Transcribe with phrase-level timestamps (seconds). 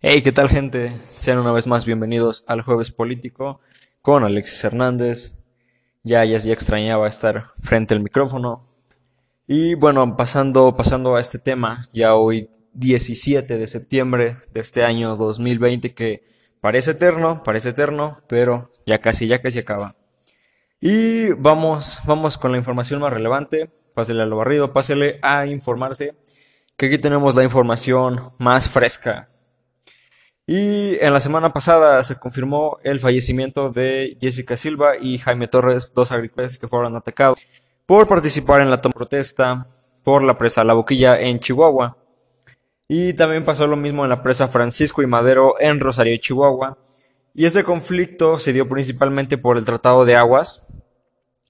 [0.00, 0.92] Hey, ¿qué tal gente?
[1.06, 3.60] Sean una vez más bienvenidos al Jueves Político
[4.02, 5.38] con Alexis Hernández.
[6.02, 8.60] Ya, ya, ya extrañaba estar frente al micrófono.
[9.46, 15.16] Y bueno, pasando, pasando a este tema, ya hoy 17 de septiembre de este año
[15.16, 16.24] 2020 que
[16.60, 19.94] parece eterno, parece eterno, pero ya casi, ya casi acaba.
[20.78, 23.70] Y vamos, vamos con la información más relevante.
[23.94, 26.12] Pásele a lo barrido, pásele a informarse.
[26.76, 29.28] Que aquí tenemos la información más fresca.
[30.46, 35.92] Y en la semana pasada se confirmó el fallecimiento de Jessica Silva y Jaime Torres,
[35.92, 37.40] dos agricultores que fueron atacados
[37.84, 39.66] por participar en la toma protesta
[40.04, 41.96] por la presa La Boquilla en Chihuahua.
[42.86, 46.78] Y también pasó lo mismo en la presa Francisco y Madero en Rosario, Chihuahua.
[47.34, 50.78] Y este conflicto se dio principalmente por el Tratado de Aguas,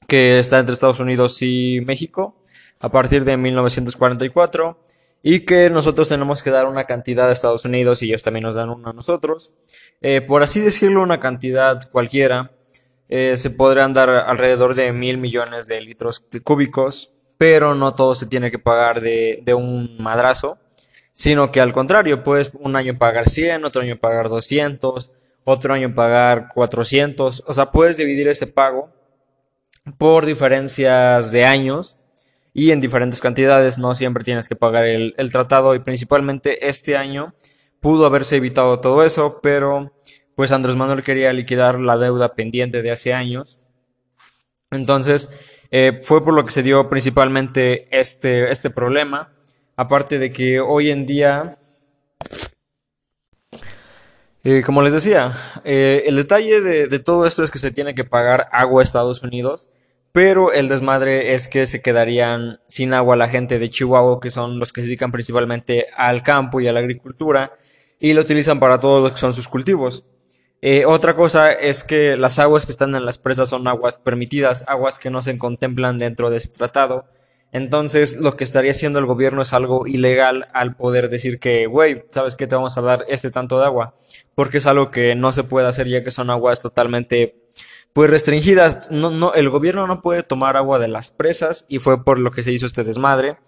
[0.08, 2.40] que está entre Estados Unidos y México
[2.80, 4.80] a partir de 1944
[5.22, 8.54] y que nosotros tenemos que dar una cantidad a Estados Unidos y ellos también nos
[8.54, 9.50] dan una a nosotros.
[10.00, 12.52] Eh, por así decirlo, una cantidad cualquiera.
[13.08, 18.26] Eh, se podrían dar alrededor de mil millones de litros cúbicos, pero no todo se
[18.26, 20.58] tiene que pagar de, de un madrazo,
[21.12, 25.12] sino que al contrario, puedes un año pagar 100, otro año pagar 200,
[25.44, 28.90] otro año pagar 400, o sea, puedes dividir ese pago
[29.98, 31.96] por diferencias de años
[32.58, 36.96] y en diferentes cantidades, no siempre tienes que pagar el, el tratado y principalmente este
[36.96, 37.34] año
[37.80, 39.92] pudo haberse evitado todo eso, pero
[40.34, 43.58] pues Andrés Manuel quería liquidar la deuda pendiente de hace años.
[44.70, 45.28] Entonces,
[45.70, 49.34] eh, fue por lo que se dio principalmente este, este problema.
[49.76, 51.56] Aparte de que hoy en día,
[54.44, 57.94] eh, como les decía, eh, el detalle de, de, todo esto es que se tiene
[57.94, 59.68] que pagar agua a Estados Unidos,
[60.16, 64.58] pero el desmadre es que se quedarían sin agua la gente de Chihuahua, que son
[64.58, 67.52] los que se dedican principalmente al campo y a la agricultura,
[68.00, 70.06] y lo utilizan para todo lo que son sus cultivos.
[70.62, 74.64] Eh, otra cosa es que las aguas que están en las presas son aguas permitidas,
[74.68, 77.04] aguas que no se contemplan dentro de ese tratado.
[77.52, 82.04] Entonces, lo que estaría haciendo el gobierno es algo ilegal al poder decir que, güey,
[82.08, 82.46] ¿sabes qué?
[82.46, 83.92] Te vamos a dar este tanto de agua.
[84.34, 87.36] Porque es algo que no se puede hacer ya que son aguas totalmente,
[87.96, 88.90] pues restringidas.
[88.90, 92.30] No, no, el gobierno no puede tomar agua de las presas y fue por lo
[92.30, 93.38] que se hizo este desmadre.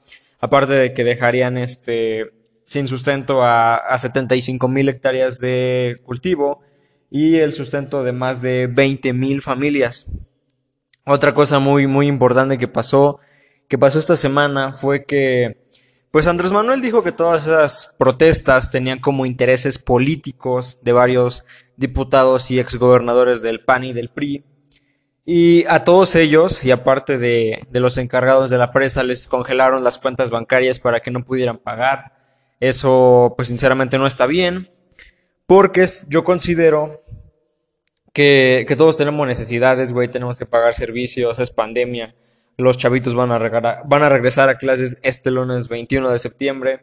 [0.41, 2.31] Aparte de que dejarían este,
[2.65, 6.63] sin sustento a, a 75 mil hectáreas de cultivo
[7.11, 10.07] y el sustento de más de 20 mil familias.
[11.05, 13.21] Otra cosa muy, muy importante que pasó,
[13.69, 15.63] que pasó esta semana fue que,
[16.11, 21.45] pues Andrés Manuel dijo que todas esas protestas tenían como intereses políticos de varios
[21.79, 24.45] diputados y exgobernadores del PAN y del PRI.
[25.25, 29.85] Y a todos ellos, y aparte de, de los encargados de la presa, les congelaron
[29.85, 32.13] las cuentas bancarias para que no pudieran pagar.
[32.61, 34.69] Eso, pues sinceramente no está bien.
[35.47, 36.95] Porque yo considero
[38.13, 42.15] que, que todos tenemos necesidades, güey, tenemos que pagar servicios, es pandemia.
[42.57, 46.81] Los chavitos van a, regar, van a regresar a clases este lunes 21 de septiembre.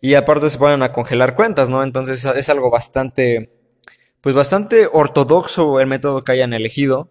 [0.00, 1.84] Y aparte se ponen a congelar cuentas, ¿no?
[1.84, 3.51] Entonces es algo bastante,
[4.22, 7.10] pues bastante ortodoxo el método que hayan elegido.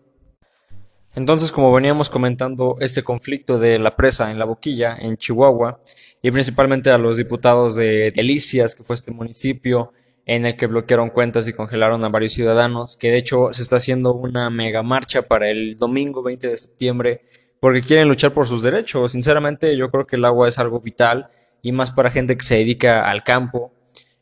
[1.14, 5.82] Entonces, como veníamos comentando, este conflicto de la presa en la boquilla, en Chihuahua,
[6.22, 9.92] y principalmente a los diputados de Delicias, que fue este municipio,
[10.26, 13.76] en el que bloquearon cuentas y congelaron a varios ciudadanos, que de hecho se está
[13.76, 17.22] haciendo una mega marcha para el domingo 20 de septiembre
[17.60, 19.12] porque quieren luchar por sus derechos.
[19.12, 21.28] Sinceramente yo creo que el agua es algo vital
[21.62, 23.74] y más para gente que se dedica al campo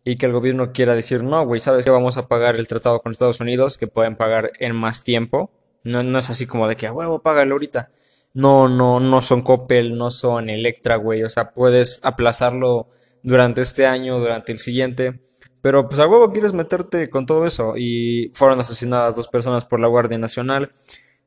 [0.09, 3.00] y que el gobierno quiera decir, no, güey, ¿sabes que vamos a pagar el tratado
[3.00, 3.78] con Estados Unidos?
[3.78, 5.52] Que pueden pagar en más tiempo.
[5.84, 7.92] No, no es así como de que, a huevo, págalo ahorita.
[8.34, 11.22] No, no, no son Coppel, no son Electra, güey.
[11.24, 12.88] O sea, puedes aplazarlo
[13.22, 15.19] durante este año, durante el siguiente.
[15.62, 17.74] Pero pues a huevo quieres meterte con todo eso.
[17.78, 20.72] Y fueron asesinadas dos personas por la Guardia Nacional.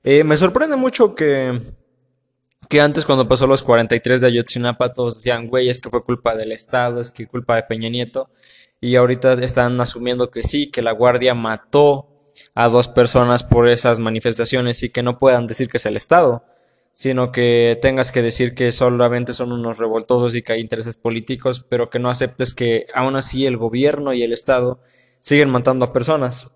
[0.03, 1.57] Eh, me sorprende mucho que,
[2.69, 6.35] que antes cuando pasó los 43 de Ayotzinapa todos decían, güey, es que fue culpa
[6.35, 8.29] del Estado, es que culpa de Peña Nieto.
[8.83, 12.09] Y ahorita están asumiendo que sí, que la Guardia mató
[12.55, 16.45] a dos personas por esas manifestaciones y que no puedan decir que es el Estado
[16.95, 21.65] sino que tengas que decir que solamente son unos revoltosos y que hay intereses políticos,
[21.69, 24.81] pero que no aceptes que aún así el gobierno y el Estado
[25.21, 26.49] siguen matando a personas.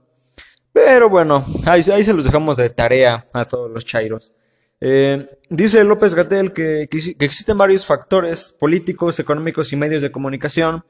[0.72, 4.32] Pero bueno, ahí, ahí se los dejamos de tarea a todos los chairos.
[4.78, 6.82] Eh, dice López Gatel que,
[7.18, 10.84] existen varios factores políticos, económicos y medios de comunicación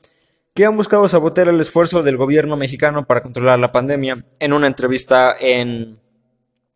[0.57, 4.25] que han buscado sabotear el esfuerzo del gobierno mexicano para controlar la pandemia.
[4.41, 6.01] En una entrevista en,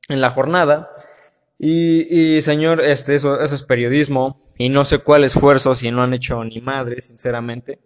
[0.08, 0.90] en la jornada,
[1.58, 6.02] y, y señor, este, eso, eso es periodismo y no sé cuál esfuerzo si no
[6.02, 7.80] han hecho ni madre, sinceramente.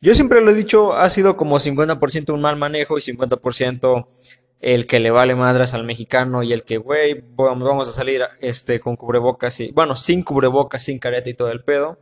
[0.00, 4.06] Yo siempre lo he dicho, ha sido como 50% un mal manejo y 50%
[4.60, 8.80] el que le vale madras al mexicano y el que, güey, vamos a salir este,
[8.80, 11.98] con cubrebocas y, bueno, sin cubrebocas, sin careta y todo el pedo.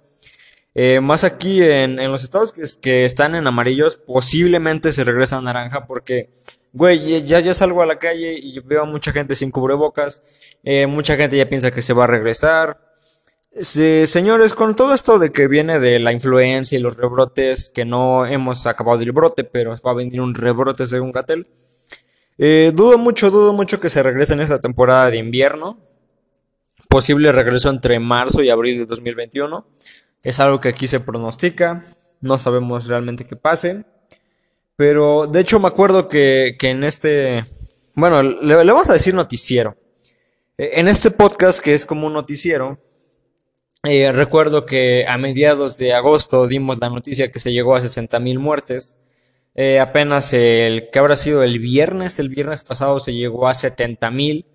[0.75, 5.87] Eh, más aquí en, los estados que, están en amarillos, posiblemente se regresa a naranja
[5.87, 6.31] porque,
[6.73, 10.23] güey, ya, ya salgo a la calle y veo a mucha gente sin cubrebocas,
[10.65, 12.79] eh, mucha gente ya piensa que se va a regresar.
[13.55, 18.25] señores, con todo esto de que viene de la influencia y los rebrotes, que no
[18.25, 21.47] hemos acabado del brote, pero va a venir un rebrote según Gatel.
[22.39, 25.79] Eh, dudo mucho, dudo mucho que se regrese en esta temporada de invierno.
[26.89, 29.67] Posible regreso entre marzo y abril de 2021.
[30.23, 31.85] Es algo que aquí se pronostica.
[32.21, 33.85] No sabemos realmente qué pase.
[34.77, 37.45] Pero de hecho me acuerdo que, en este...
[37.95, 39.77] Bueno, le, vamos a decir noticiero.
[40.57, 42.79] Eh, en este podcast que es como un noticiero,
[43.85, 48.39] eh, recuerdo que a mediados de agosto dimos la noticia que se llegó a 60.000
[48.39, 48.99] muertes.
[49.55, 54.47] Eh, apenas el que habrá sido el viernes, el viernes pasado se llegó a 70.000.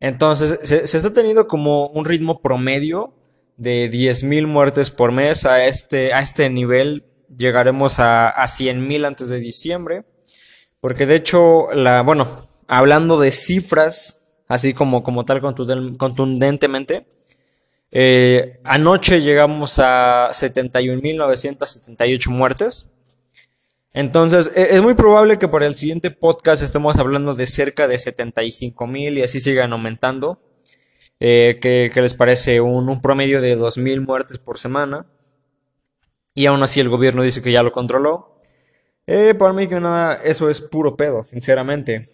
[0.00, 3.14] Entonces se, está teniendo como un ritmo promedio
[3.56, 5.46] de 10.000 muertes por mes.
[5.46, 7.04] A este, a este nivel
[7.36, 10.04] llegaremos a, a 100.000 antes de diciembre.
[10.80, 12.28] Porque de hecho, la, bueno,
[12.68, 17.06] hablando de cifras, así como, como tal contundentemente,
[17.90, 22.90] eh, anoche llegamos a 71.978 muertes.
[23.92, 27.96] Entonces, e, es muy probable que para el siguiente podcast estemos hablando de cerca de
[27.96, 30.40] 75 mil y así sigan aumentando.
[31.26, 32.60] Eh, ¿qué, les parece?
[32.60, 35.06] Un, promedio de 2 mil muertes por semana.
[36.34, 38.42] Y aún así el gobierno dice que ya lo controló.
[39.06, 42.06] Eh, para mí que nada, eso es puro pedo, sinceramente.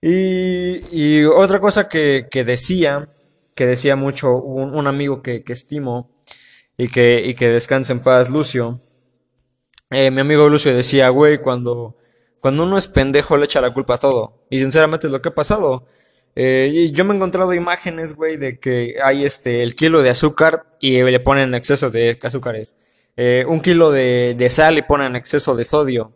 [0.00, 3.06] Y, otra cosa que, decía,
[3.54, 6.10] que decía mucho un, amigo que, estimo
[6.78, 8.78] y que, y que descansa en paz, Lucio,
[9.90, 11.98] eh, mi amigo Lucio decía, güey, cuando,
[12.40, 14.46] cuando uno es pendejo le echa la culpa a todo.
[14.48, 15.84] Y sinceramente es lo que ha pasado.
[16.36, 20.66] Eh, yo me he encontrado imágenes, güey, de que hay este, el kilo de azúcar
[20.80, 22.76] y le ponen exceso de azúcares.
[23.16, 26.12] Eh, un kilo de, de, sal y ponen exceso de sodio.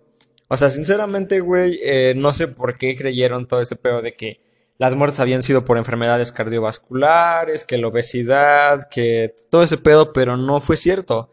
[0.48, 4.40] O sea, sinceramente, güey, eh, no sé por qué creyeron todo ese pedo de que
[4.78, 10.36] las muertes habían sido por enfermedades cardiovasculares, que la obesidad, que todo ese pedo, pero
[10.36, 11.30] no fue cierto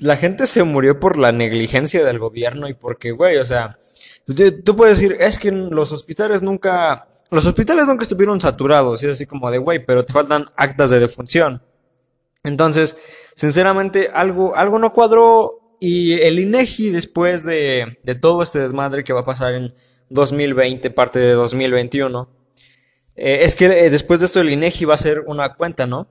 [0.00, 3.76] la gente se murió por la negligencia del gobierno y porque, güey, o sea,
[4.64, 9.14] tú puedes decir, es que los hospitales nunca, los hospitales nunca estuvieron saturados, y es
[9.14, 11.62] así como de, güey, pero te faltan actas de defunción.
[12.44, 12.96] Entonces,
[13.34, 19.12] sinceramente, algo, algo no cuadró y el INEGI después de, de todo este desmadre que
[19.12, 19.74] va a pasar en
[20.10, 22.28] 2020, parte de 2021,
[23.16, 26.08] eh, es que eh, después de esto el INEGI va a hacer una cuenta, ¿no?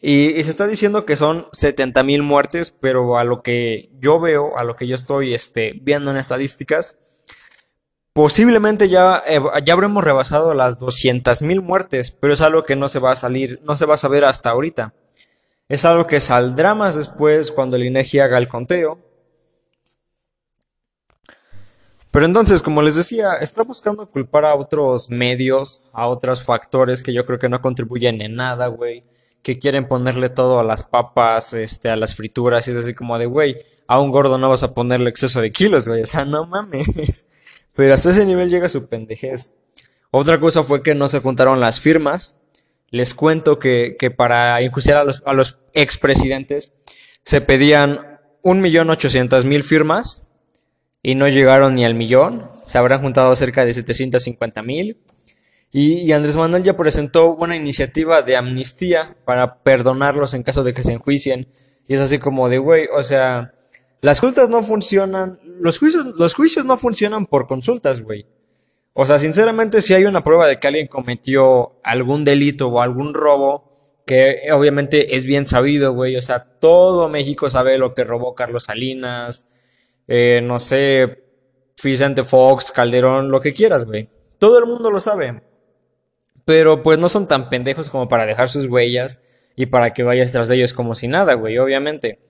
[0.00, 4.58] Y, se está diciendo que son 70 mil muertes, pero a lo que yo veo,
[4.58, 6.98] a lo que yo estoy este, viendo en estadísticas,
[8.16, 12.88] posiblemente ya, eh, ya habremos rebasado las 200 mil muertes, pero es algo que no
[12.88, 14.94] se va a salir, no se va a saber hasta ahorita.
[15.68, 18.98] Es algo que saldrá más después cuando el INEGI haga el conteo.
[22.10, 27.12] Pero entonces, como les decía, está buscando culpar a otros medios, a otros factores que
[27.12, 29.02] yo creo que no contribuyen en nada, güey
[29.42, 33.16] que quieren ponerle todo a las papas, este, a las frituras, y es así como
[33.16, 36.24] de, güey, a un gordo no vas a ponerle exceso de kilos, güey, o sea,
[36.24, 37.26] no mames.
[37.76, 39.52] Pero hasta ese nivel llega su pendejez.
[40.10, 42.42] Otra cosa fue que no se juntaron las firmas.
[42.90, 46.72] Les cuento que, que para enjuiciar a los, a los expresidentes
[47.22, 50.28] se pedían un millón ochocientas mil firmas
[51.02, 52.48] y no llegaron ni al millón.
[52.66, 54.98] Se habrán juntado cerca de 750 mil.
[55.72, 60.82] Y, Andrés Manuel ya presentó una iniciativa de amnistía para perdonarlos en caso de que
[60.82, 61.48] se enjuicien.
[61.86, 63.52] Y es así como de, güey, o sea,
[64.06, 68.24] las consultas no funcionan, los juicios, los juicios no funcionan por consultas, güey.
[68.92, 73.14] O sea, sinceramente, si hay una prueba de que alguien cometió algún delito o algún
[73.14, 73.68] robo,
[74.06, 76.14] que obviamente es bien sabido, güey.
[76.16, 79.48] O sea, todo México sabe lo que robó Carlos Salinas,
[80.06, 81.24] eh, no sé,
[81.82, 84.08] Vicente Fox, Calderón, lo que quieras, güey.
[84.38, 85.42] Todo el mundo lo sabe.
[86.44, 89.18] Pero pues no son tan pendejos como para dejar sus huellas
[89.56, 92.20] y para que vayas tras de ellos como si nada, güey, obviamente.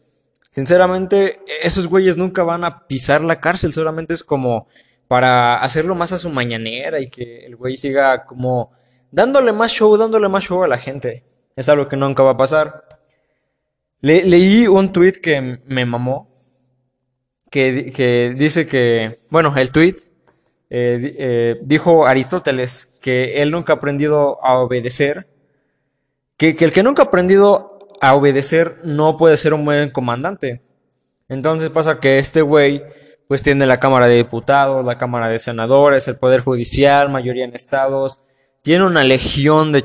[0.57, 4.69] Sinceramente, esos güeyes nunca van a pisar la cárcel, solamente es como
[5.07, 8.73] para hacerlo más a su mañanera y que el güey siga como
[9.11, 11.27] dándole más show, dándole más show a la gente.
[11.57, 12.85] Es algo que nunca va a pasar.
[14.01, 16.31] leí un tweet que me mamó,
[17.51, 19.97] que, que dice que, bueno, el tweet
[20.71, 25.29] eh, eh, dijo Aristóteles que él nunca ha aprendido a obedecer,
[26.39, 30.62] que, el que nunca ha aprendido a obedecer no puede ser un buen comandante.
[31.29, 32.83] Entonces pasa que este güey
[33.26, 37.55] pues tiene la Cámara de Diputados, la Cámara de Senadores, el Poder Judicial, mayoría en
[37.55, 38.23] estados.
[38.62, 39.83] Tiene una legión de,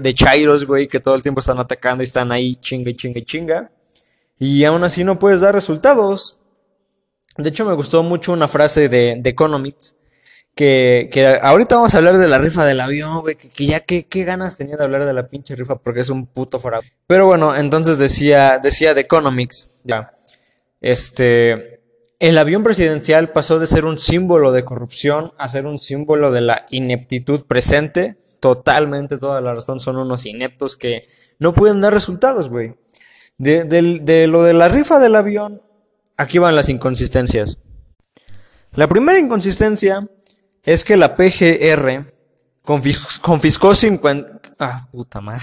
[0.00, 3.70] de chairos, güey, que todo el tiempo están atacando y están ahí chinga chinga chinga.
[4.38, 6.38] Y aún así no puedes dar resultados.
[7.36, 9.96] De hecho, me gustó mucho una frase de, de Economics.
[10.54, 13.36] Que, que, ahorita vamos a hablar de la rifa del avión, güey.
[13.36, 16.26] Que, ya qué, qué ganas tenía de hablar de la pinche rifa porque es un
[16.26, 16.80] puto fuera.
[17.06, 19.80] Pero bueno, entonces decía, decía de Economics.
[19.84, 20.10] Ya.
[20.80, 21.74] Este
[22.20, 26.40] el avión presidencial pasó de ser un símbolo de corrupción a ser un símbolo de
[26.40, 28.16] la ineptitud presente.
[28.40, 31.04] Totalmente toda la razón son unos ineptos que
[31.38, 32.76] no pueden dar resultados, güey.
[33.36, 35.60] De, lo de la rifa del avión,
[36.16, 37.58] aquí van las inconsistencias.
[38.72, 40.08] La primera inconsistencia
[40.64, 42.04] es que la PGR
[42.64, 44.40] confiscó 50...
[44.58, 45.42] Ah, puta madre.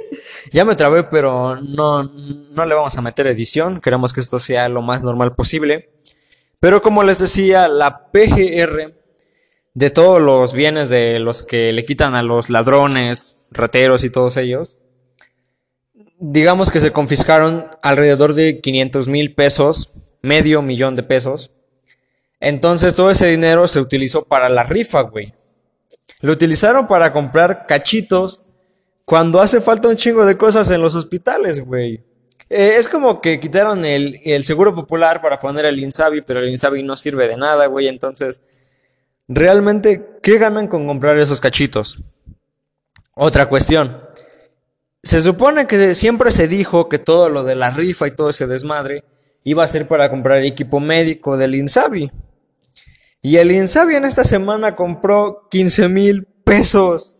[0.52, 3.80] ya me trabé, pero no, no le vamos a meter edición.
[3.80, 5.90] Queremos que esto sea lo más normal posible.
[6.60, 8.94] Pero como les decía, la PGR
[9.74, 14.38] de todos los bienes de los que le quitan a los ladrones, rateros y todos
[14.38, 14.78] ellos,
[16.18, 21.50] digamos que se confiscaron alrededor de 500 mil pesos, medio millón de pesos.
[22.46, 25.34] Entonces todo ese dinero se utilizó para la rifa, güey.
[26.20, 28.40] Lo utilizaron para comprar cachitos
[29.04, 32.04] cuando hace falta un chingo de cosas en los hospitales, güey.
[32.48, 36.84] Eh, es como que quitaron el, seguro popular para poner el Insabi, pero el Insabi
[36.84, 37.88] no sirve de nada, güey.
[37.88, 38.40] Entonces,
[39.26, 41.98] realmente, ¿qué ganan con comprar esos cachitos?
[43.14, 44.00] Otra cuestión.
[45.02, 48.46] Se supone que siempre se dijo que todo lo de la rifa y todo ese
[48.46, 49.02] desmadre
[49.42, 52.08] iba a ser para comprar equipo médico del Insabi.
[53.26, 57.16] Y el Insabi en esta semana compró 15 mil pesos.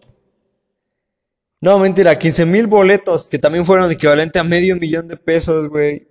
[1.60, 6.06] No, mentira, 15 mil boletos, que también fueron equivalente a medio millón de pesos, güey,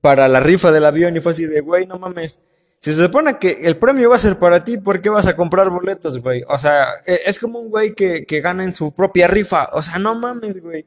[0.00, 1.16] para la rifa del avión.
[1.16, 2.38] Y fue así de, güey, no mames.
[2.78, 5.34] Si se supone que el premio va a ser para ti, ¿por qué vas a
[5.34, 6.44] comprar boletos, güey?
[6.46, 9.70] O sea, e, es como un güey que, que gana en su propia rifa.
[9.72, 10.86] O sea, no mames, güey.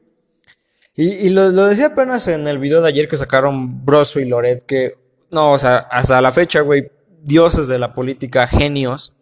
[0.94, 4.24] Y, y lo, lo, decía apenas en el video de ayer que sacaron Broso y
[4.24, 4.94] Loret, que,
[5.30, 6.90] no, o sea, hasta la fecha, güey,
[7.26, 9.16] dioses de la política, genios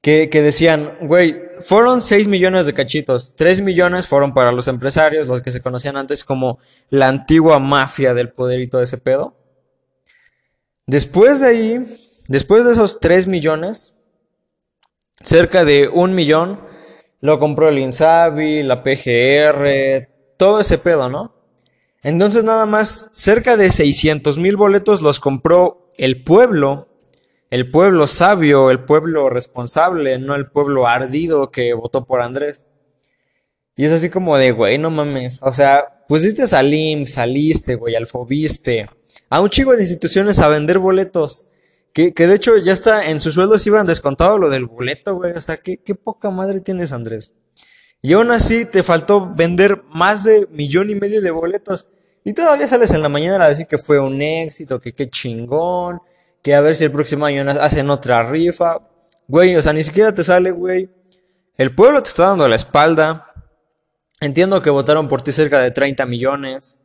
[0.00, 5.42] que, decían, güey, fueron 6 millones de cachitos, 3 millones fueron para los empresarios, los
[5.42, 9.36] que se conocían antes como la antigua mafia del poder y todo ese pedo.
[10.86, 11.86] Después de ahí,
[12.28, 13.96] después de esos 3 millones,
[15.22, 16.60] cerca de un millón
[17.20, 21.34] lo compró el Insabi, la PGR, todo ese pedo, ¿no?
[22.02, 26.88] Entonces nada más, cerca de 600 mil boletos los compró el pueblo
[27.50, 32.66] el pueblo sabio, el pueblo responsable, no el pueblo ardido que votó por Andrés.
[33.74, 35.40] Y es así como de, güey, no mames.
[35.42, 38.90] O sea, pusiste a Salim, saliste, güey, alfobiste.
[39.30, 41.46] A un chico de instituciones a vender boletos.
[41.94, 45.32] Que, que de hecho ya está, en sus sueldos iban descontado lo del boleto, güey.
[45.32, 47.34] O sea, qué, qué poca madre tienes, Andrés.
[48.02, 51.88] Y aún así te faltó vender más de millón y medio de boletos.
[52.24, 56.00] Y todavía sales en la mañana a decir que fue un éxito, que qué chingón,
[56.42, 58.78] que a ver si el próximo año hacen otra rifa.
[59.26, 60.90] Güey, o sea, ni siquiera te sale, güey.
[61.56, 63.32] El pueblo te está dando la espalda.
[64.20, 66.84] Entiendo que votaron por ti cerca de 30 millones.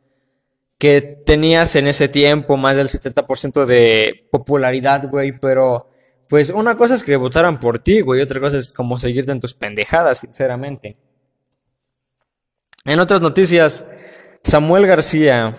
[0.78, 5.38] Que tenías en ese tiempo más del 70% de popularidad, güey.
[5.38, 5.88] Pero,
[6.28, 8.20] pues, una cosa es que votaran por ti, güey.
[8.20, 10.96] Otra cosa es como seguirte en tus pendejadas, sinceramente.
[12.84, 13.86] En otras noticias,
[14.44, 15.54] Samuel García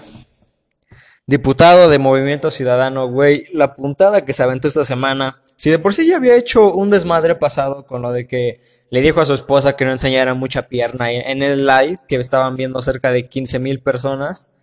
[1.27, 5.41] diputado de Movimiento Ciudadano, güey, la puntada que se aventó esta semana.
[5.55, 8.61] Si de por sí ya había hecho un desmadre pasado con lo de que
[8.91, 12.55] le dijo a su esposa que no enseñara mucha pierna en el live, que estaban
[12.55, 14.53] viendo cerca de 15 mil personas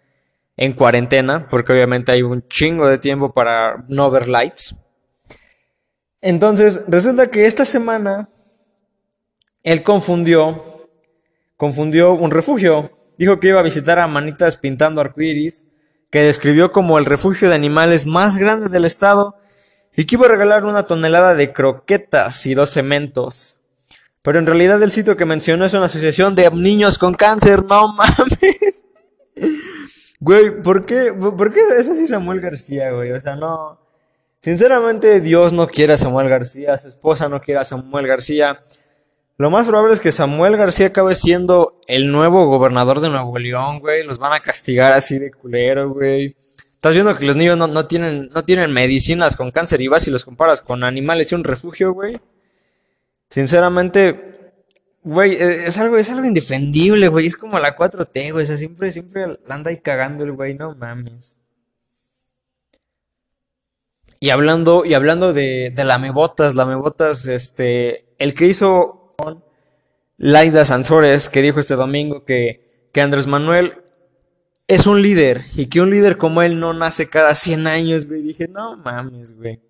[0.56, 4.76] en cuarentena, porque obviamente hay un chingo de tiempo para no ver lights.
[6.20, 8.28] Entonces, resulta que esta semana
[9.64, 10.62] él confundió,
[11.56, 12.88] confundió un refugio.
[13.22, 15.68] Dijo que iba a visitar a manitas pintando arcoíris
[16.10, 19.36] que describió como el refugio de animales más grande del estado
[19.94, 23.60] y que iba a regalar una tonelada de croquetas y dos cementos.
[24.22, 27.94] Pero en realidad el sitio que mencionó es una asociación de niños con cáncer, no
[27.94, 28.82] mames.
[30.18, 31.12] Güey, ¿por qué?
[31.12, 33.12] ¿Por qué es así Samuel García, güey?
[33.12, 33.78] O sea, no.
[34.40, 38.60] Sinceramente, Dios no quiere a Samuel García, su esposa no quiere a Samuel García.
[39.38, 43.80] Lo más probable es que Samuel García acabe siendo el nuevo gobernador de Nuevo León,
[43.80, 44.04] güey.
[44.04, 46.36] Los van a castigar así de culero, güey.
[46.70, 50.10] Estás viendo que los niños no, tienen, no tienen medicinas con cáncer y vas y
[50.10, 52.20] los comparas con animales y un refugio, güey.
[53.30, 54.54] Sinceramente,
[55.02, 57.26] güey, e, es algo, es algo indefendible, güey.
[57.26, 58.44] Es como la 4T, güey.
[58.44, 61.36] O sea, siempre, siempre anda ahí cagando el güey, no mames.
[64.20, 69.44] Y hablando, y hablando de, de la Mebotas, la Mebotas, este, el que hizo con
[70.18, 73.74] Laida Sansores, que dijo este domingo que, que Andrés Manuel
[74.68, 78.22] es un líder y que un líder como él no nace cada 100 años, güey.
[78.22, 79.60] Dije, no mames, güey.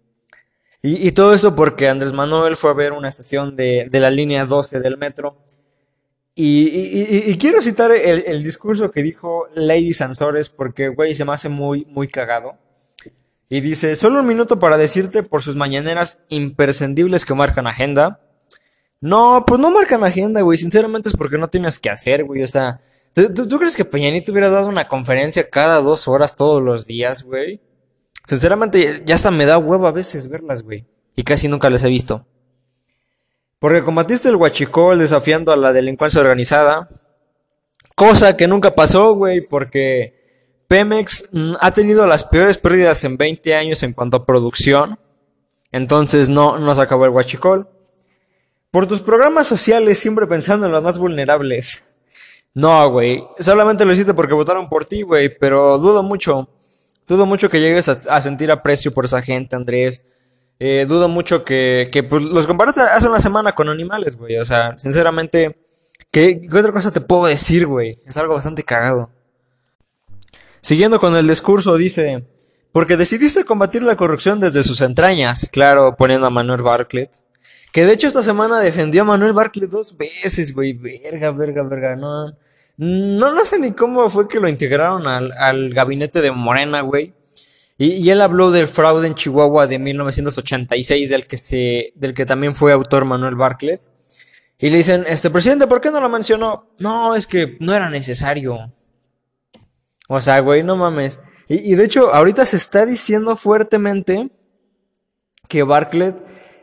[0.83, 4.11] Y, y todo eso porque Andrés Manuel fue a ver una estación de, de la
[4.11, 5.39] línea 12 del metro.
[6.35, 11.33] Y, y, quiero citar el, el, discurso que dijo Lady Sansores porque, güey, se me
[11.33, 12.57] hace muy, muy cagado.
[13.51, 18.21] Y dice, solo un minuto para decirte por sus mañaneras imprescindibles que marcan agenda.
[19.03, 20.57] No, pues no marcan agenda, güey.
[20.57, 22.45] Sinceramente es porque no tienes que hacer, güey.
[22.45, 22.79] O sea,
[23.13, 27.61] ¿tú, crees que Peñanito hubiera dado una conferencia cada dos horas todos los días, güey?
[28.27, 30.87] Sinceramente, ya hasta me da huevo a veces verlas, güey.
[31.17, 32.25] Y casi nunca las he visto.
[33.59, 36.87] Porque combatiste el huachicol desafiando a la delincuencia organizada.
[37.97, 40.15] Cosa que nunca pasó, güey, porque
[40.69, 44.97] Pemex mm, ha tenido las peores pérdidas en 20 años en cuanto a producción.
[45.73, 47.69] Entonces no, no se acabó el huachicol.
[48.73, 51.95] Por tus programas sociales, siempre pensando en los más vulnerables.
[52.55, 53.23] No, güey.
[53.39, 55.29] Solamente lo hiciste porque votaron por ti, güey.
[55.39, 56.49] Pero dudo mucho.
[57.07, 60.05] Dudo mucho que llegues a, sentir aprecio por esa gente, Andrés.
[60.59, 64.39] Eh, dudo mucho que, que pues, los compares hace una semana con animales, güey.
[64.39, 65.59] O sea, sinceramente,
[66.11, 67.99] ¿qué, ¿qué otra cosa te puedo decir, güey?
[68.07, 69.11] Es algo bastante cagado.
[70.63, 72.25] Siguiendo con el discurso, dice,
[72.73, 77.11] porque decidiste combatir la corrupción desde sus entrañas, claro, poniendo a Manuel Bartlett.
[77.73, 81.97] Que de hecho esta semana defendió a Manuel Bartlett dos veces, güey, verga, verga, verga,
[81.97, 82.33] no.
[82.77, 87.15] No, no sé ni cómo fue que lo integraron al, al gabinete de Morena, güey.
[87.79, 92.55] Y, él habló del fraude en Chihuahua de 1986, del que se, del que también
[92.55, 93.89] fue autor Manuel Bartlett.
[94.59, 96.69] Y le dicen, este presidente, ¿por qué no lo mencionó?
[96.79, 98.73] No, es que no era necesario.
[100.09, 101.19] O sea, güey, no mames.
[101.49, 104.31] Y, de hecho, ahorita se está diciendo fuertemente
[105.49, 106.15] que Barclay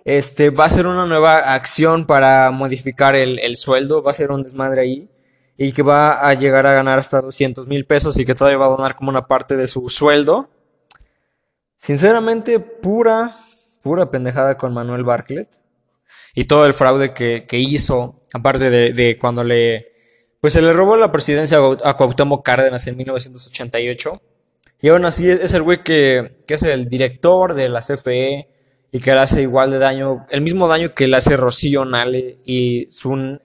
[0.06, 4.32] este, va a hacer una nueva acción para modificar el, el, sueldo, va a ser
[4.32, 5.10] un desmadre ahí,
[5.58, 8.68] y que va a llegar a ganar hasta 200 mil pesos y que todavía va
[8.68, 10.50] a donar como una parte de su sueldo.
[11.78, 13.36] Sinceramente, pura,
[13.82, 15.50] pura pendejada con Manuel Bartlett.
[16.34, 19.90] Y todo el fraude que, que hizo, aparte de, de cuando le
[20.40, 24.22] pues se le robó la presidencia a Cuauhtémoc Cárdenas en 1988.
[24.82, 28.48] Y aún así es el güey que, que es el director de la CFE
[28.92, 32.40] y que le hace igual de daño, el mismo daño que le hace Rocío Nale
[32.46, 32.88] y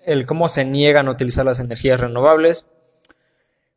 [0.06, 2.66] el cómo se niegan a utilizar las energías renovables.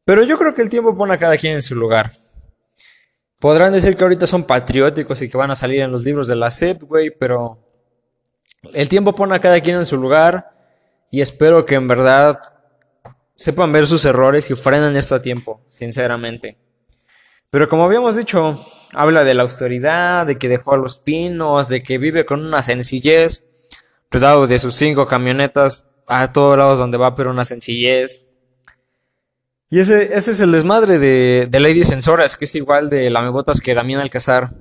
[0.06, 2.14] Pero yo creo que el tiempo pone a cada quien en su lugar.
[3.40, 6.36] Podrán decir que ahorita son patrióticos y que van a salir en los libros de
[6.36, 7.60] la SED, güey, pero
[8.74, 10.50] el tiempo pone a cada quien en su lugar
[11.12, 12.40] y espero que en verdad
[13.36, 16.58] sepan ver sus errores y frenan esto a tiempo, sinceramente.
[17.50, 18.58] Pero como habíamos dicho,
[18.94, 22.62] habla de la austeridad, de que dejó a los pinos, de que vive con una
[22.62, 23.44] sencillez,
[24.12, 28.24] cuidado de sus cinco camionetas a todos lados donde va, pero una sencillez.
[29.70, 33.60] Y ese, ese es el desmadre de, de Lady Sensoras, que es igual de Lamebotas
[33.60, 34.54] que Damián Alcázar.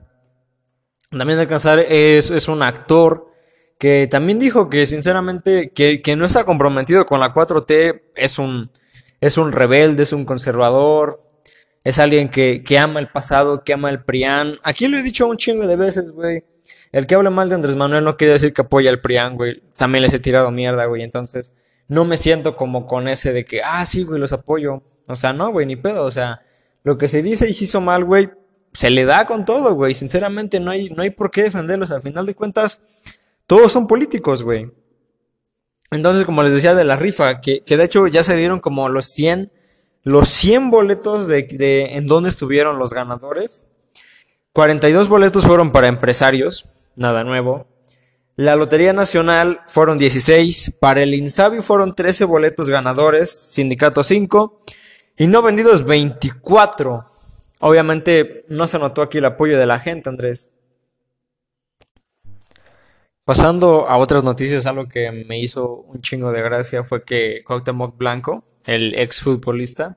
[1.12, 3.30] Damián Alcázar es, es un actor
[3.78, 8.70] que también dijo que sinceramente que, que, no está comprometido con la 4T, es un,
[9.20, 11.25] es un rebelde, es un conservador,
[11.86, 14.58] es alguien que, que ama el pasado, que ama el PRIAN.
[14.64, 16.42] Aquí lo he dicho un chingo de veces, güey.
[16.90, 19.62] El que habla mal de Andrés Manuel no quiere decir que apoya al PRIAN, güey.
[19.76, 21.04] También les he tirado mierda, güey.
[21.04, 21.52] Entonces,
[21.86, 24.82] no me siento como con ese de que, ah, sí, güey, los apoyo.
[25.06, 26.02] O sea, no, güey, ni pedo.
[26.02, 26.40] O sea,
[26.82, 28.30] lo que se dice y se hizo mal, güey,
[28.72, 29.94] se le da con todo, güey.
[29.94, 31.92] Sinceramente, no hay, no hay por qué defenderlos.
[31.92, 33.04] Al final de cuentas,
[33.46, 34.72] todos son políticos, güey.
[35.92, 38.88] Entonces, como les decía de la rifa, que, que de hecho ya se dieron como
[38.88, 39.52] los 100,
[40.06, 43.66] los 100 boletos de, de en dónde estuvieron los ganadores.
[44.52, 47.66] 42 boletos fueron para empresarios, nada nuevo.
[48.36, 54.56] La Lotería Nacional fueron 16, para el Insabi fueron 13 boletos ganadores, Sindicato 5
[55.18, 57.00] y no vendidos 24.
[57.58, 60.50] Obviamente no se notó aquí el apoyo de la gente, Andrés.
[63.24, 67.96] Pasando a otras noticias, algo que me hizo un chingo de gracia fue que Cuauhtémoc
[67.96, 69.96] Blanco, el ex futbolista,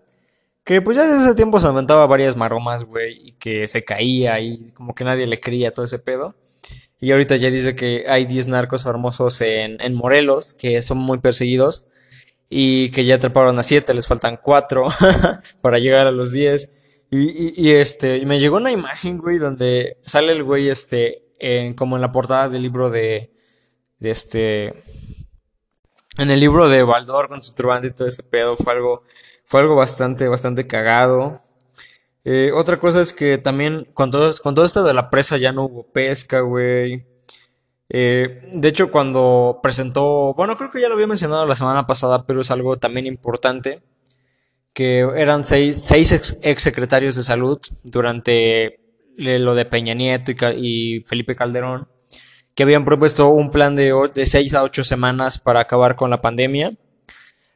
[0.63, 4.39] que pues ya desde ese tiempo se aventaba varias maromas, güey, y que se caía
[4.39, 6.35] y como que nadie le creía todo ese pedo.
[7.01, 11.19] Y ahorita ya dice que hay 10 narcos famosos en, en Morelos que son muy
[11.19, 11.85] perseguidos
[12.49, 14.87] y que ya atraparon a 7, les faltan 4
[15.61, 16.71] para llegar a los 10.
[17.11, 21.23] Y, y, y, este, y me llegó una imagen, güey, donde sale el güey, este,
[21.39, 23.31] en, como en la portada del libro de,
[23.99, 24.83] de este,
[26.17, 29.03] en el libro de Baldor con su turbante y todo ese pedo, fue algo,
[29.45, 31.39] fue algo bastante, bastante cagado.
[32.25, 35.65] Eh, otra cosa es que también con todo, con esto de la presa ya no
[35.65, 37.05] hubo pesca, güey.
[37.89, 42.25] Eh, de hecho, cuando presentó, bueno, creo que ya lo había mencionado la semana pasada,
[42.25, 43.81] pero es algo también importante,
[44.73, 48.79] que eran seis, seis ex, secretarios de salud durante
[49.17, 51.89] lo de Peña Nieto y, Felipe Calderón,
[52.59, 56.19] que habían propuesto un plan de, de seis a ocho semanas para acabar con la
[56.19, 56.73] pandemia.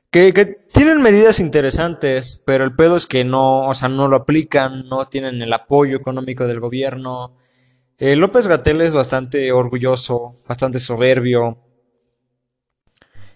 [0.09, 4.15] Que, que, tienen medidas interesantes, pero el pedo es que no, o sea, no lo
[4.15, 7.35] aplican, no tienen el apoyo económico del gobierno.
[7.97, 11.57] Eh, López Gatel es bastante orgulloso, bastante soberbio.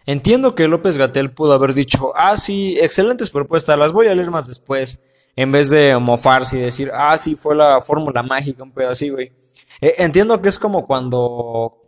[0.05, 4.31] Entiendo que López Gatel pudo haber dicho, ah, sí, excelentes propuestas, las voy a leer
[4.31, 5.01] más después,
[5.35, 9.09] en vez de mofarse y decir, ah, sí, fue la fórmula mágica, un pedo así,
[9.09, 9.33] güey.
[9.81, 11.83] Eh, entiendo que es como cuando,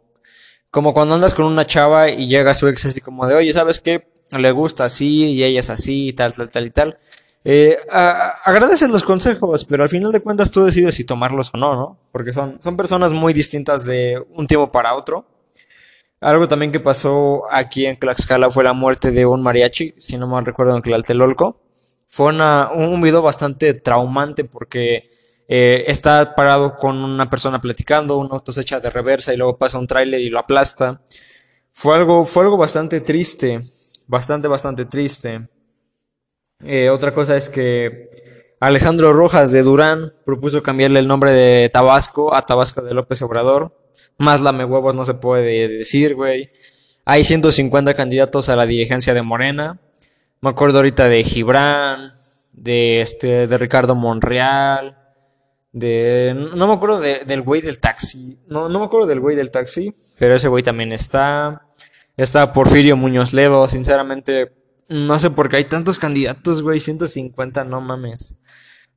[0.69, 3.79] como cuando andas con una chava y llega su ex así como de, oye, ¿sabes
[3.79, 4.07] qué?
[4.37, 6.97] le gusta así y ella es así y tal, tal, tal y tal.
[7.43, 11.75] Eh, agradecen los consejos, pero al final de cuentas tú decides si tomarlos o no,
[11.75, 11.97] ¿no?
[12.11, 15.25] Porque son, son personas muy distintas de un tiempo para otro.
[16.21, 20.27] Algo también que pasó aquí en Tlaxcala fue la muerte de un mariachi, si no
[20.27, 21.61] mal recuerdo, en Tlaltelolco.
[22.07, 25.09] Fue una, un video bastante traumante porque
[25.49, 29.57] eh, está parado con una persona platicando, una auto se echa de reversa y luego
[29.57, 31.01] pasa un tráiler y lo aplasta.
[31.73, 33.61] Fue algo, fue algo bastante triste
[34.09, 35.47] bastante, bastante triste.
[36.65, 38.09] Eh, otra cosa es que
[38.59, 43.77] Alejandro Rojas de Durán propuso cambiarle el nombre de Tabasco a Tabasco de López Obrador.
[44.17, 46.49] Más lame huevos no se puede decir, güey.
[47.05, 49.79] Hay 150 candidatos a la dirigencia de Morena.
[50.41, 52.11] Me acuerdo ahorita de Gibran,
[52.53, 54.97] de este, de Ricardo Monreal,
[55.71, 58.39] de, no me acuerdo del güey del taxi.
[58.47, 61.65] No, no me acuerdo del güey del taxi, pero ese güey también está.
[62.17, 64.51] Está Porfirio Muñoz Ledo, sinceramente,
[64.89, 68.35] no sé por qué hay tantos candidatos, güey, 150, no mames.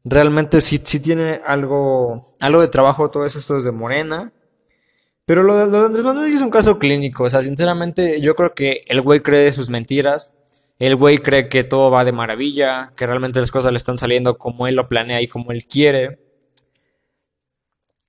[0.02, 4.32] Realmente sí, sí tiene algo, algo de trabajo todo eso, esto es de Morena.
[5.24, 8.82] Pero lo, de Andrés Manuel es un caso clínico, o sea, sinceramente yo creo que
[8.88, 10.36] el güey cree sus mentiras,
[10.80, 14.36] el güey cree que todo va de maravilla, que realmente las cosas le están saliendo
[14.36, 16.18] como él lo planea y como él quiere.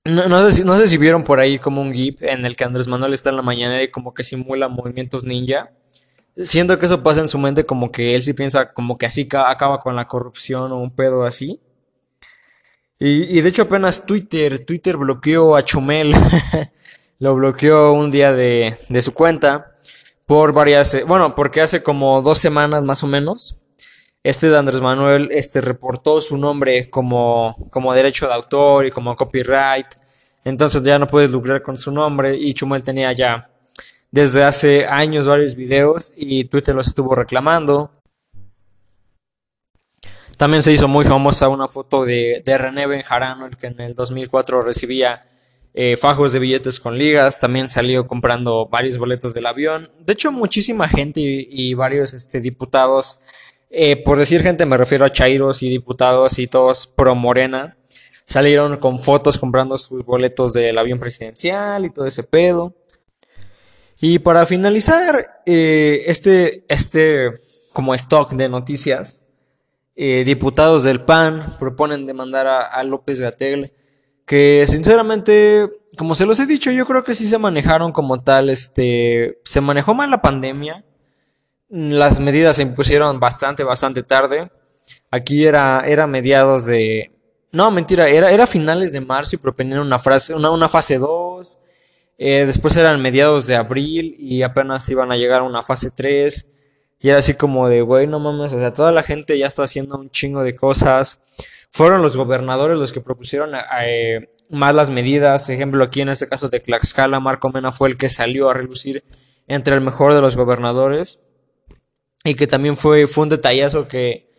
[0.05, 2.65] No, sé si, no sé si vieron por ahí como un GIF en el que
[2.65, 5.71] Andrés Manuel está en la mañana y como que simula movimientos ninja.
[6.35, 9.29] Siento que eso pasa en su mente como que él sí piensa como que así
[9.31, 11.61] acaba con la corrupción o un pedo así.
[12.99, 16.13] Y, de hecho apenas Twitter, Twitter bloqueó a Chumel.
[17.19, 19.75] Lo bloqueó un día de, de su cuenta.
[20.25, 23.62] Por varias, eh, bueno, porque hace como dos semanas más o menos
[24.23, 29.15] este de Andrés Manuel este, reportó su nombre como, como derecho de autor y como
[29.17, 29.87] copyright.
[30.45, 33.49] Entonces ya no puedes lucrar con su nombre y Chumel tenía ya
[34.11, 37.91] desde hace años varios videos y Twitter los estuvo reclamando.
[40.37, 43.93] También se hizo muy famosa una foto de, de René Benjarano, el que en el
[43.93, 45.23] 2004 recibía
[45.73, 47.39] eh, fajos de billetes con ligas.
[47.39, 49.89] También salió comprando varios boletos del avión.
[49.99, 53.19] De hecho, muchísima gente y, y varios este, diputados
[53.75, 57.75] eh, por decir gente me refiero a chairos y diputados y todos pro Morena.
[58.25, 62.75] Salieron con fotos comprando sus boletos del avión presidencial y todo ese pedo.
[63.99, 67.31] Y para finalizar, eh, este, este
[67.73, 69.27] como stock de noticias,
[69.95, 73.73] eh, diputados del PAN proponen demandar a, López Gatel,
[74.25, 78.51] que sinceramente, como se los he dicho, yo creo que sí se manejaron como tal,
[78.51, 80.85] este, se manejó mal la pandemia
[81.73, 84.51] las medidas se impusieron bastante, bastante tarde.
[85.09, 87.11] Aquí era, era mediados de...
[87.51, 91.57] No, mentira, era, era finales de marzo y proponían una, frase, una, una fase 2.
[92.19, 96.45] Eh, después eran mediados de abril y apenas iban a llegar a una fase 3.
[96.99, 99.63] Y era así como de, güey, no mames, o sea, toda la gente ya está
[99.63, 101.19] haciendo un chingo de cosas.
[101.71, 103.49] Fueron los gobernadores los que propusieron
[103.81, 105.49] eh, más las medidas.
[105.49, 109.03] Ejemplo, aquí en este caso de Tlaxcala, Marco Mena fue el que salió a relucir
[109.47, 111.22] entre el mejor de los gobernadores.
[112.23, 114.29] Y que también fue, fue un detallazo que,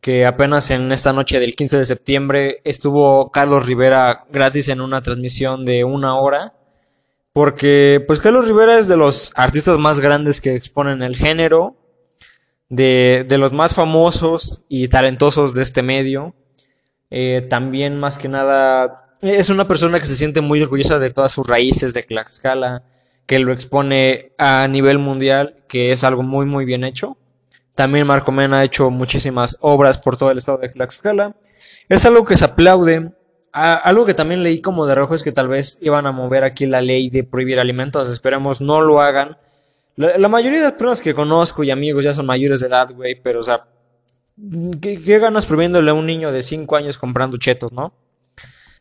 [0.00, 5.02] que apenas en esta noche del 15 de septiembre estuvo Carlos Rivera gratis en una
[5.02, 6.54] transmisión de una hora.
[7.32, 11.76] Porque, pues Carlos Rivera es de los artistas más grandes que exponen el género,
[12.70, 16.34] de, de los más famosos y talentosos de este medio.
[17.10, 21.32] Eh, también, más que nada, es una persona que se siente muy orgullosa de todas
[21.32, 22.84] sus raíces de Tlaxcala,
[23.26, 27.18] que lo expone a nivel mundial, que es algo muy, muy bien hecho.
[27.76, 31.36] También Marco Mena ha hecho muchísimas obras por todo el estado de Tlaxcala.
[31.90, 33.12] Es algo que se aplaude.
[33.52, 36.64] algo que también leí como de rojo es que tal vez iban a mover aquí
[36.64, 38.08] la ley de prohibir alimentos.
[38.08, 39.36] Esperemos no lo hagan.
[39.94, 43.20] La, mayoría de las personas que conozco y amigos ya son mayores de edad, güey,
[43.22, 43.66] pero o sea,
[44.80, 47.94] ¿qué, qué ganas prohibiéndole a un niño de 5 años comprando chetos, no?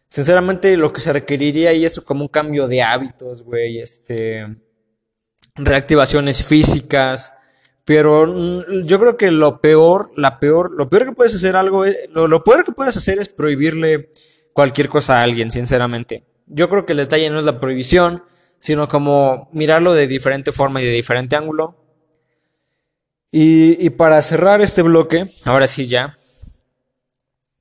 [0.07, 4.45] Sinceramente, lo que se requeriría ahí es como un cambio de hábitos, güey, este,
[5.55, 7.33] reactivaciones físicas,
[7.85, 11.85] pero mm, yo creo que lo peor, la peor, lo peor que puedes hacer algo,
[12.11, 14.09] lo, lo peor que puedes hacer es prohibirle
[14.53, 16.25] cualquier cosa a alguien, sinceramente.
[16.47, 18.23] Yo creo que el detalle no es la prohibición,
[18.57, 21.77] sino como mirarlo de diferente forma y de diferente ángulo.
[23.31, 26.15] Y, para cerrar este bloque, ahora sí ya,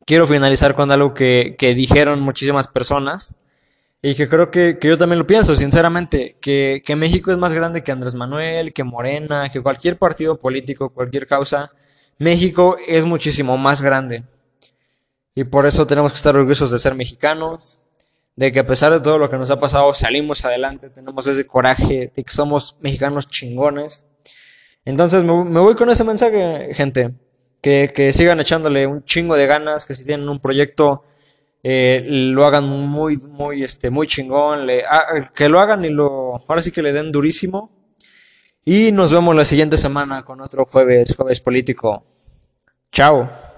[0.07, 3.35] quiero finalizar con algo que dijeron muchísimas personas
[4.07, 7.83] y que creo que, yo también lo pienso, sinceramente, que, que, México es más grande
[7.83, 11.73] que Andrés Manuel, que Morena, que cualquier partido político, cualquier causa.
[12.19, 14.23] México es muchísimo más grande.
[15.35, 17.79] Y por eso tenemos que estar orgullosos de ser mexicanos,
[18.37, 21.47] de que a pesar de todo lo que nos ha pasado salimos adelante, tenemos ese
[21.47, 24.05] coraje de que somos mexicanos chingones.
[24.85, 27.15] Entonces me, me voy con ese mensaje, gente
[27.63, 31.05] que, que, sigan echándole un chingo de ganas, que si tienen un proyecto
[31.67, 36.35] eh, lo hagan muy, muy, este, muy chingón, le, ah, que lo hagan y lo,
[36.47, 37.73] ahora sí que le den durísimo.
[38.67, 42.05] Y nos vemos la siguiente semana con otro jueves, jueves político.
[42.93, 43.54] Chao.